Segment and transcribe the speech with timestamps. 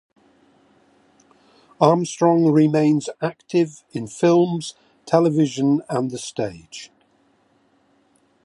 [1.79, 4.73] Armstrong remains active in films,
[5.05, 6.91] television, and the stage.